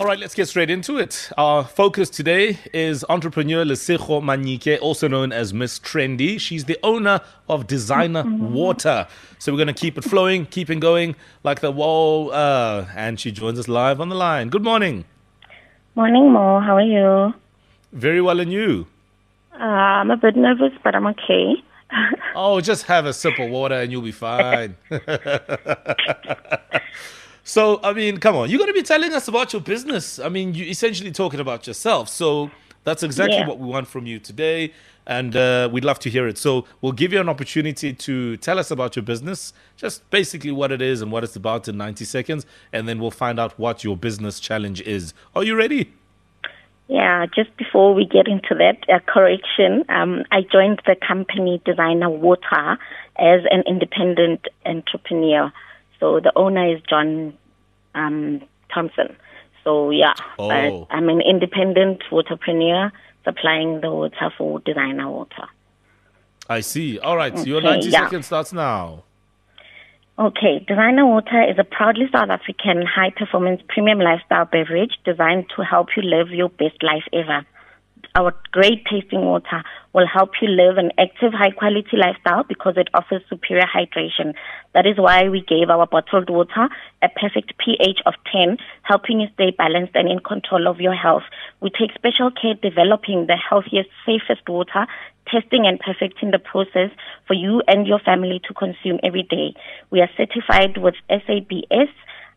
[0.00, 1.28] All right, let's get straight into it.
[1.36, 6.40] Our focus today is entrepreneur Lesego Manyike, also known as Miss Trendy.
[6.40, 9.06] She's the owner of Designer Water.
[9.38, 12.28] So we're going to keep it flowing, keep it going like the whoa.
[12.28, 14.48] Uh, and she joins us live on the line.
[14.48, 15.04] Good morning.
[15.94, 16.60] Morning, Mo.
[16.60, 17.34] How are you?
[17.92, 18.86] Very well, and you?
[19.52, 21.56] Uh, I'm a bit nervous, but I'm okay.
[22.34, 24.78] oh, just have a sip of water and you'll be fine.
[27.50, 30.20] So, I mean, come on, you're going to be telling us about your business.
[30.20, 32.08] I mean, you're essentially talking about yourself.
[32.08, 32.52] So,
[32.84, 33.48] that's exactly Yeah.
[33.48, 34.72] what we want from you today.
[35.04, 36.38] And uh, we'd love to hear it.
[36.38, 40.70] So, we'll give you an opportunity to tell us about your business, just basically what
[40.70, 42.46] it is and what it's about in 90 seconds.
[42.72, 45.12] And then we'll find out what your business challenge is.
[45.34, 45.92] Are you ready?
[46.86, 49.84] Yeah, just before we get into that, a correction.
[49.88, 52.78] Um, I joined the company Designer Water
[53.18, 55.52] as an independent entrepreneur.
[55.98, 57.34] So the owner is John
[57.94, 58.40] um,
[58.72, 59.16] Thompson.
[59.64, 60.48] So yeah, Oh.
[60.48, 62.90] but I'm an independent waterpreneur
[63.24, 65.46] supplying the water for Designer Water.
[66.48, 66.98] I see.
[66.98, 67.36] All right.
[67.38, 68.04] So, your Okay, 90 yeah.
[68.04, 69.04] seconds starts now.
[70.18, 75.62] Okay, Designer Water is a proudly South African high performance premium lifestyle beverage designed to
[75.64, 77.46] help you live your best life ever.
[78.14, 82.88] Our great tasting water will help you live an active, high quality lifestyle because it
[82.94, 84.34] offers superior hydration.
[84.74, 86.68] That is why we gave our bottled water
[87.02, 91.24] a perfect pH of 10, helping you stay balanced and in control of your health.
[91.60, 94.86] We take special care developing the healthiest, safest water,
[95.26, 96.90] testing and perfecting the process
[97.26, 99.54] for you and your family to consume every day.
[99.90, 101.90] We are certified with SABS,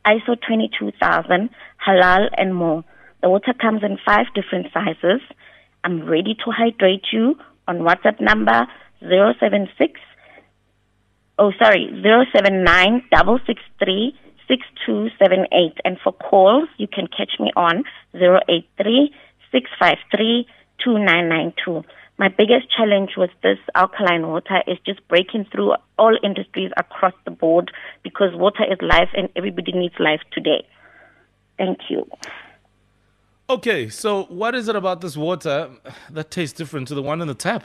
[0.05, 1.49] ISO 22000,
[1.87, 2.83] halal, and more.
[3.21, 5.21] The water comes in five different sizes.
[5.83, 7.35] I'm ready to hydrate you
[7.67, 8.67] on WhatsApp number
[9.01, 9.99] 076
[11.39, 14.15] oh sorry, 079 663
[14.47, 15.79] 6278.
[15.85, 19.11] And for calls, you can catch me on 083
[19.51, 20.47] 653
[20.83, 21.83] 2992.
[22.19, 27.31] My biggest challenge with this alkaline water is just breaking through all industries across the
[27.31, 27.71] board
[28.03, 30.65] because water is life and everybody needs life today.
[31.57, 32.05] Thank you.
[33.49, 33.89] Okay.
[33.89, 35.69] So, what is it about this water
[36.09, 37.63] that tastes different to the one in the tap?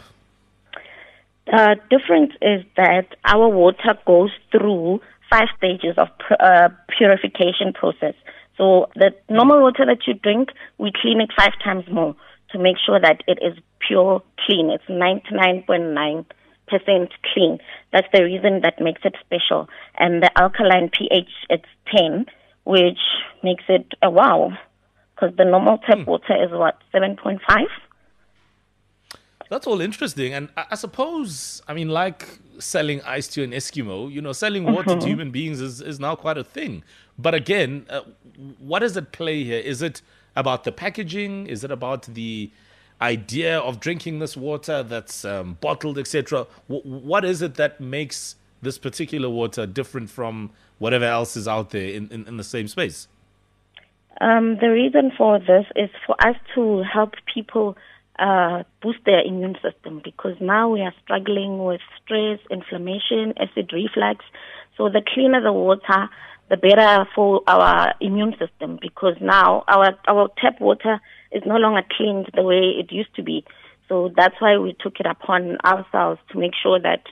[1.47, 5.01] The difference is that our water goes through
[5.31, 8.15] five stages of pur- uh, purification process.
[8.57, 12.17] So the normal water that you drink, we clean it five times more
[12.51, 13.57] to make sure that it is
[13.87, 14.71] pure clean.
[14.71, 16.25] It's 99.9%
[17.33, 17.59] clean.
[17.93, 19.69] That's the reason that makes it special.
[19.97, 22.27] And the alkaline pH, it's 10,
[22.65, 22.99] which
[23.43, 24.53] makes it a wow.
[25.19, 27.39] Because the normal tap water is what, 7.5?
[29.51, 30.33] That's all interesting.
[30.35, 34.65] And I, I suppose, I mean, like selling ice to an Eskimo, you know, selling
[34.65, 36.85] water to human beings is, is now quite a thing.
[37.19, 38.03] But again, uh,
[38.59, 39.59] what does it play here?
[39.61, 40.03] Is it
[40.37, 41.47] about the packaging?
[41.47, 42.51] Is it about the
[43.01, 46.47] idea of drinking this water that's um, bottled, etc.?
[46.69, 51.71] W- what is it that makes this particular water different from whatever else is out
[51.71, 53.09] there in, in, in the same space?
[54.21, 57.77] Um, the reason for this is for us to help people
[58.19, 64.25] uh, boost their immune system because now we are struggling with stress, inflammation, acid reflux.
[64.77, 66.09] So the cleaner the water,
[66.51, 71.01] the better for our immune system because now our our tap water
[71.31, 73.45] is no longer cleaned the way it used to be.
[73.89, 77.03] So that's why we took it upon ourselves to make sure that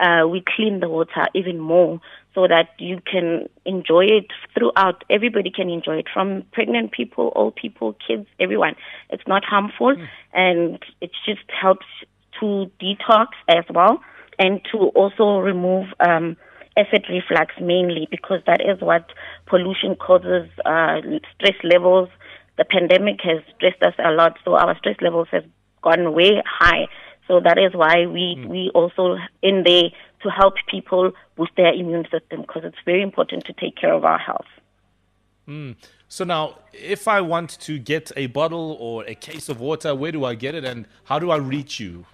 [0.00, 2.00] uh, we clean the water even more
[2.34, 5.04] so that you can enjoy it throughout.
[5.10, 8.74] Everybody can enjoy it, from pregnant people, old people, kids, everyone.
[9.10, 9.94] It's not harmful,
[10.32, 11.86] and it just helps
[12.38, 14.00] to detox as well,
[14.38, 16.36] and to also remove um,
[16.76, 19.06] acid reflux mainly because that is what
[19.46, 21.00] pollution causes uh,
[21.34, 22.08] stress levels.
[22.58, 25.44] The pandemic has stressed us a lot, so our stress levels have
[25.82, 26.86] gone way high.
[27.30, 29.90] So that is why we we also in there
[30.22, 34.04] to help people boost their immune system because it's very important to take care of
[34.04, 34.50] our health.
[36.08, 40.10] So now, if I want to get a bottle or a case of water, where
[40.10, 42.04] do I get it and how do I reach you?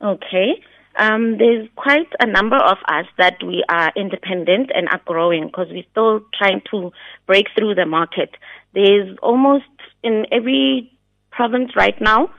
[0.00, 0.62] Okay.
[0.96, 5.66] Um, there's quite a number of us that we are independent and are growing because
[5.70, 6.92] we're still trying to
[7.26, 8.30] break through the market.
[8.74, 9.64] There's almost
[10.04, 10.92] in every
[11.32, 12.30] province right now,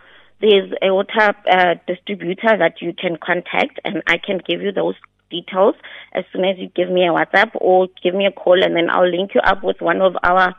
[0.42, 4.96] there's a water uh, distributor that you can contact, and I can give you those
[5.30, 5.76] details
[6.14, 8.90] as soon as you give me a WhatsApp or give me a call, and then
[8.90, 10.56] I'll link you up with one of our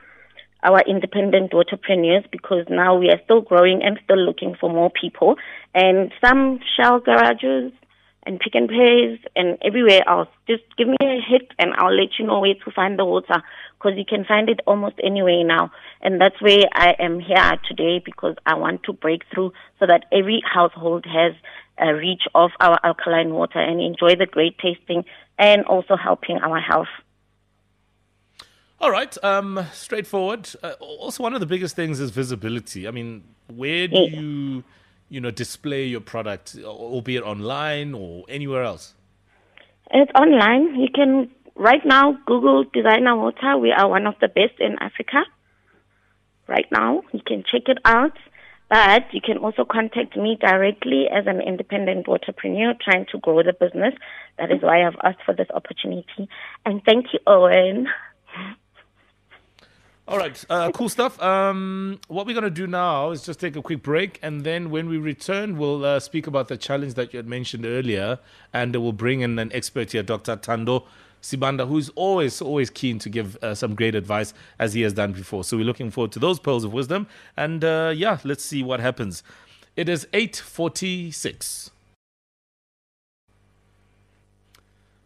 [0.61, 5.37] our independent entrepreneurs because now we are still growing and still looking for more people.
[5.73, 7.73] And some shell garages
[8.29, 10.29] and Pick n Pays and everywhere else.
[10.47, 13.43] Just give me a hit and I'll let you know where to find the water
[13.79, 15.73] because you can find it almost anywhere now.
[16.03, 20.05] And that's where I am here today because I want to break through so that
[20.13, 21.33] every household has
[21.79, 25.05] a reach of our alkaline water and enjoy the great tasting
[25.39, 26.89] and also helping our health.
[28.81, 30.49] All right, um, straightforward.
[30.63, 32.87] Uh, also, one of the biggest things is visibility.
[32.87, 34.63] I mean, where do you,
[35.09, 38.95] you know, display your product, albeit online or anywhere else?
[39.91, 40.75] It's online.
[40.77, 43.57] You can right now Google Designer Water.
[43.57, 45.25] We are one of the best in Africa.
[46.47, 48.17] Right now, you can check it out.
[48.71, 53.55] But you can also contact me directly as an independent entrepreneur trying to grow the
[53.59, 53.95] business.
[54.39, 56.29] That is why I've asked for this opportunity.
[56.67, 57.87] And thank you, Owen.
[60.09, 61.21] All right, uh, cool stuff.
[61.21, 64.71] Um, what we're going to do now is just take a quick break, and then
[64.71, 68.19] when we return, we'll uh, speak about the challenge that you had mentioned earlier,
[68.55, 70.37] and we'll bring in an expert here, Dr.
[70.37, 70.87] Tando
[71.21, 75.13] Sibanda, who's always, always keen to give uh, some great advice as he has done
[75.13, 75.45] before.
[75.45, 77.07] So we're looking forward to those pearls of wisdom,
[77.37, 79.23] and uh, yeah, let's see what happens.
[79.77, 81.71] It is 846.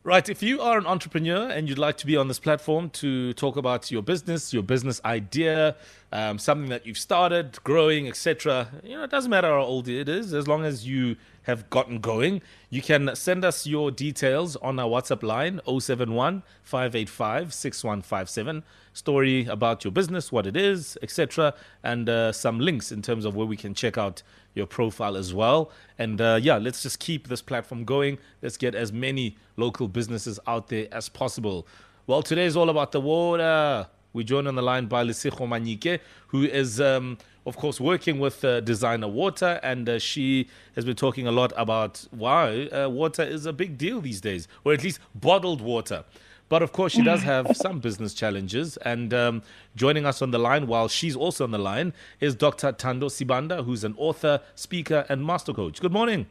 [0.04, 0.28] Right.
[0.28, 3.56] If you are an entrepreneur and you'd like to be on this platform to talk
[3.56, 5.76] about your business, your business idea,
[6.10, 10.08] um, something that you've started, growing, etc., you know, it doesn't matter how old it
[10.08, 14.80] is, as long as you have gotten going, you can send us your details on
[14.80, 18.64] our WhatsApp line 071 585 6157.
[18.92, 21.54] Story about your business, what it is, etc.,
[21.84, 25.32] and uh, some links in terms of where we can check out your profile as
[25.32, 25.70] well.
[25.98, 28.18] And uh, yeah, let's just keep this platform going.
[28.42, 31.66] Let's get as many local businesses out there as possible.
[32.06, 33.86] Well, today is all about the water.
[34.12, 37.16] We join on the line by Lesego Manyike, who is, um,
[37.46, 41.52] of course, working with uh, Designer Water, and uh, she has been talking a lot
[41.56, 46.04] about why uh, water is a big deal these days, or at least bottled water.
[46.52, 48.76] But of course, she does have some business challenges.
[48.76, 49.42] And um,
[49.74, 52.72] joining us on the line, while she's also on the line, is Dr.
[52.72, 55.80] Tando Sibanda, who's an author, speaker, and master coach.
[55.80, 56.26] Good morning.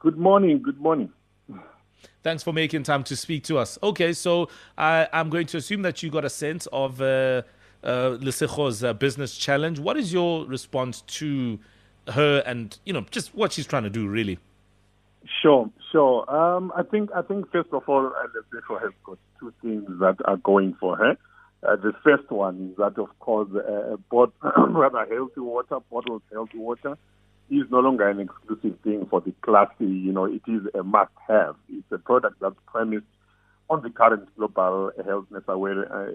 [0.00, 0.60] Good morning.
[0.60, 1.12] Good morning.
[2.24, 3.78] Thanks for making time to speak to us.
[3.84, 7.42] Okay, so I, I'm going to assume that you got a sense of uh,
[7.84, 9.78] uh, Lesego's uh, business challenge.
[9.78, 11.60] What is your response to
[12.08, 14.40] her and, you know, just what she's trying to do, really?
[15.42, 16.28] Sure, sure.
[16.30, 20.36] Um, I think I think first of all, Lesego has got two things that are
[20.36, 21.16] going for her.
[21.66, 24.34] Uh, the first one is that, of course, uh, bot-
[24.68, 26.98] rather healthy water, bottled healthy water,
[27.50, 29.86] is no longer an exclusive thing for the classy.
[29.86, 31.56] You know, it is a must-have.
[31.70, 33.06] It's a product that's premised
[33.70, 36.08] on the current global healthness aware, uh,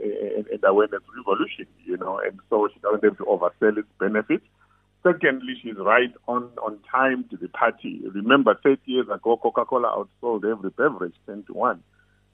[0.51, 1.65] and awareness revolution.
[1.83, 4.45] You know, and so she doesn't have to oversell its benefits.
[5.01, 8.01] Secondly, she's right on, on time to the party.
[8.13, 11.81] Remember, 30 years ago, Coca-Cola outsold every beverage 10 to 1.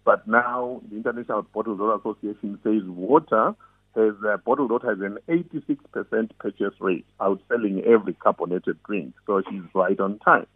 [0.04, 3.56] But now the International Bottled Water Association says water
[3.96, 9.14] has uh, bottled water has an 86% purchase rate, outselling every carbonated drink.
[9.26, 10.48] So she's right on time.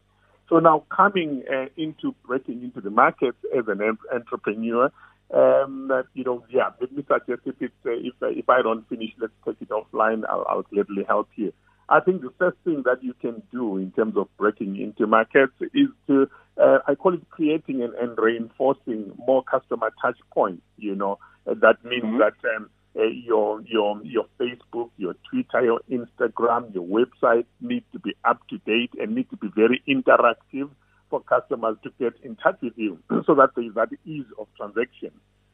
[0.49, 4.91] So now coming uh, into breaking into the market as an entrepreneur,
[5.33, 9.11] um, you know, yeah, let me suggest if it's, uh, if, if I don't finish,
[9.19, 10.23] let's take it offline.
[10.27, 11.53] I'll, I'll gladly help you.
[11.89, 15.53] I think the first thing that you can do in terms of breaking into markets
[15.73, 16.29] is to,
[16.61, 20.61] uh, I call it creating and, and, reinforcing more customer touch points.
[20.77, 22.19] You know, that means mm-hmm.
[22.19, 27.99] that um, uh, your your your Facebook, your Twitter, your Instagram, your website need to
[27.99, 30.69] be up to date and need to be very interactive
[31.09, 34.47] for customers to get in touch with you, so that there is that ease of
[34.57, 35.11] transaction.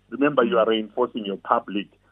[0.09, 2.04] Remember, you are reinforcing your public uh,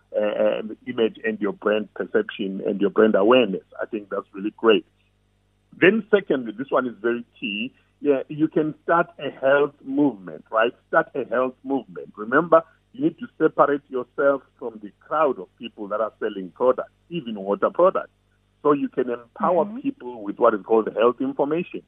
[0.88, 3.63] image and your brand perception and your brand awareness.
[3.82, 4.86] I think that's really great.
[5.80, 7.74] Then, secondly, this one is very key.
[8.00, 10.72] Yeah, you can start a health movement, right?
[10.89, 12.13] Start a health movement.
[12.15, 12.62] Remember,
[12.92, 17.39] you need to separate yourself from the crowd of people that are selling products, even
[17.39, 18.12] water products.
[18.62, 19.80] So you can empower mm-hmm.
[19.80, 21.82] people with what is called health information.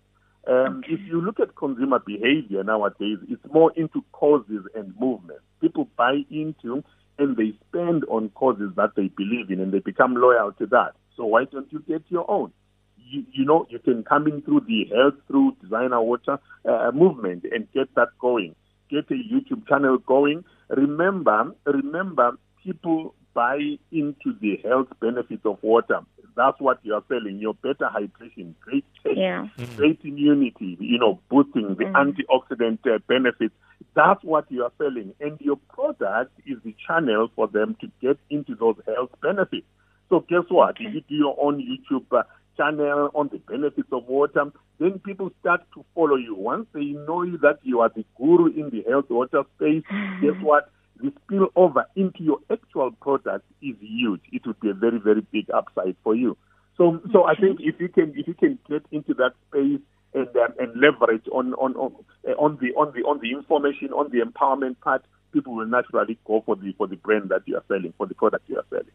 [0.47, 0.93] Um, okay.
[0.93, 5.43] If you look at consumer behavior nowadays, it's more into causes and movements.
[5.61, 6.83] People buy into
[7.17, 10.91] and they spend on causes that they believe in and they become loyal to that.
[11.15, 12.51] So why don't you get your own?
[12.97, 17.45] You, you know, you can come in through the health through designer water uh, movement
[17.51, 18.55] and get that going.
[18.89, 20.43] Get a YouTube channel going.
[20.69, 25.99] Remember, remember, people buy into the health benefits of water.
[26.35, 27.39] That's what you are selling.
[27.39, 29.47] Your better hydration, great taste, yeah.
[29.77, 31.93] great immunity, you know, boosting the mm.
[31.93, 33.53] antioxidant uh, benefits.
[33.95, 35.13] That's what you are selling.
[35.19, 39.65] And your product is the channel for them to get into those health benefits.
[40.09, 40.71] So guess what?
[40.71, 40.85] Okay.
[40.85, 42.23] If you do your own YouTube uh,
[42.57, 46.35] channel on the benefits of water, then people start to follow you.
[46.35, 49.83] Once they know that you are the guru in the health water space,
[50.21, 50.69] guess what?
[51.05, 54.21] The spillover into your actual product is huge.
[54.31, 56.35] It would be a very, very big upside for you.
[56.77, 59.79] So, so I think if you can, if you can get into that space
[60.13, 61.95] and um, and leverage on on on,
[62.27, 66.17] uh, on the on the on the information on the empowerment part, people will naturally
[66.25, 68.65] go for the for the brand that you are selling, for the product you are
[68.69, 68.91] selling.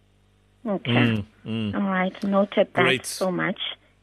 [0.66, 0.90] Okay.
[0.90, 1.74] Mm, mm.
[1.74, 2.22] All right.
[2.24, 3.06] Noted that Great.
[3.06, 3.60] so much.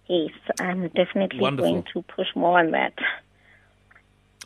[0.08, 1.72] Yes, I'm definitely Wonderful.
[1.72, 2.94] going to push more on that.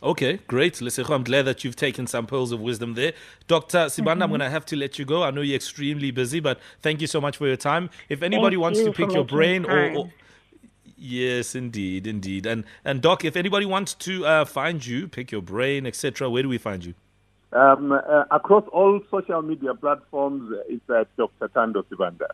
[0.02, 0.74] Okay, great.
[0.74, 3.12] Lesego, I'm glad that you've taken some pearls of wisdom there.
[3.46, 3.86] Dr.
[3.86, 4.22] Sibanda, mm-hmm.
[4.22, 5.22] I'm going to have to let you go.
[5.22, 7.88] I know you're extremely busy, but thank you so much for your time.
[8.08, 10.12] If anybody thank wants you to pick your brain or, or,
[11.04, 12.46] Yes, indeed, indeed.
[12.46, 16.44] And and Doc, if anybody wants to uh, find you, pick your brain, etc., where
[16.44, 16.94] do we find you?
[17.52, 21.48] Um, uh, across all social media platforms, it's uh, Dr.
[21.48, 22.28] Tando Sibanda.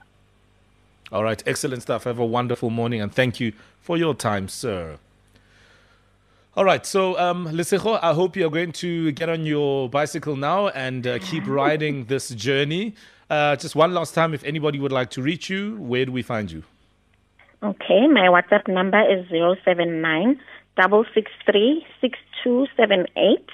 [1.11, 2.05] All right, excellent stuff.
[2.05, 4.99] Have a wonderful morning, and thank you for your time, sir.
[6.59, 10.67] All right, so um, Lesego, I hope you're going to get on your bicycle now
[10.67, 12.97] and uh, keep riding this journey.
[13.31, 16.21] Uh, just one last time, if anybody would like to reach you, where do we
[16.21, 16.65] find you?
[17.63, 19.25] Okay, my WhatsApp number is
[19.65, 20.41] 079
[20.75, 23.51] 663 6278.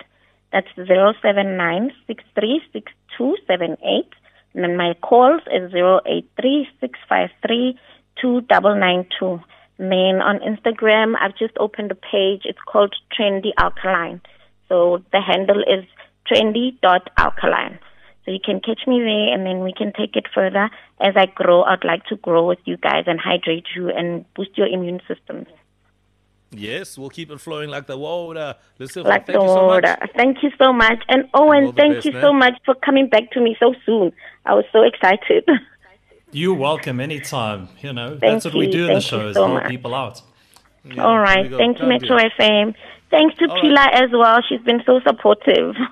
[0.51, 4.09] That's 079 636278.
[4.55, 7.79] And then my calls is 083 653
[8.23, 9.43] 2992.
[9.79, 12.43] Then on Instagram, I've just opened a page.
[12.45, 14.21] It's called Trendy Alkaline.
[14.69, 15.85] So the handle is
[16.31, 17.79] trendy.alkaline.
[18.25, 20.71] So you can catch me there and then we can take it further.
[21.01, 24.57] As I grow, I'd like to grow with you guys and hydrate you and boost
[24.57, 25.47] your immune systems.
[26.51, 28.55] Yes, we'll keep it flowing like the water.
[28.79, 29.97] Listen, like the water.
[30.01, 31.03] So thank you so much.
[31.09, 32.23] And Owen, thank best, you man.
[32.23, 34.13] so much for coming back to me so soon.
[34.47, 35.49] I was so excited.
[36.35, 37.69] You're welcome anytime.
[37.81, 39.71] You know, thank that's what we do in the show is so help much.
[39.71, 40.21] people out.
[40.85, 41.49] Yeah, All right.
[41.49, 42.75] Thank you, Metro FM.
[43.09, 44.03] Thanks to All Pila right.
[44.03, 44.41] as well.
[44.49, 45.75] She's been so supportive.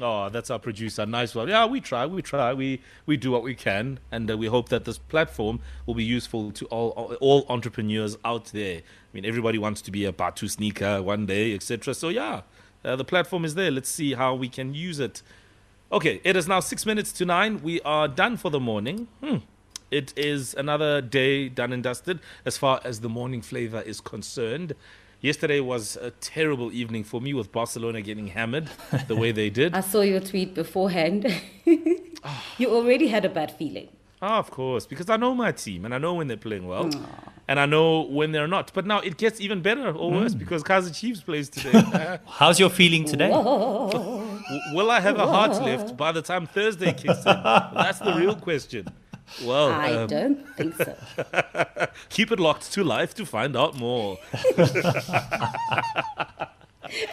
[0.00, 1.04] Oh, that's our producer.
[1.06, 1.48] Nice one.
[1.48, 2.06] Yeah, we try.
[2.06, 2.54] We try.
[2.54, 6.04] We we do what we can, and uh, we hope that this platform will be
[6.04, 8.76] useful to all all entrepreneurs out there.
[8.76, 11.94] I mean, everybody wants to be a Bathu sneaker one day, etc.
[11.94, 12.42] So yeah,
[12.84, 13.72] uh, the platform is there.
[13.72, 15.20] Let's see how we can use it.
[15.90, 17.60] Okay, it is now six minutes to nine.
[17.60, 19.08] We are done for the morning.
[19.20, 19.38] Hmm.
[19.90, 24.74] It is another day done and dusted as far as the morning Flava is concerned.
[25.22, 28.68] Yesterday was a terrible evening for me with Barcelona getting hammered
[29.08, 29.74] the way they did.
[29.74, 31.34] I saw your tweet beforehand.
[31.64, 33.88] you already had a bad feeling.
[34.20, 36.84] Oh, of course, because I know my team and I know when they're playing well.
[36.84, 37.06] Aww.
[37.46, 38.72] And I know when they're not.
[38.74, 40.38] But now it gets even better or worse mm.
[40.38, 42.18] because Kaizer Chiefs plays today.
[42.26, 43.30] How's your feeling today?
[43.30, 47.42] Will I have a heart left by the time Thursday kicks in?
[47.42, 48.88] That's the real question.
[49.44, 50.96] Well, I um, don't think so.
[52.08, 54.18] keep it locked to life to find out more.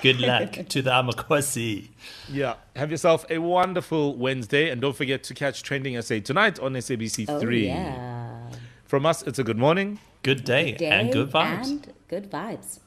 [0.02, 1.90] Good luck to the Amakhosi.
[2.32, 2.56] Yeah.
[2.76, 7.30] Have yourself a wonderful Wednesday and don't forget to catch Trending SA tonight on SABC3.
[7.30, 8.50] Oh, yeah.
[8.86, 10.00] From us, it's a good morning.
[10.24, 11.68] Good day, good day and good vibes.
[11.68, 12.80] And good vibes.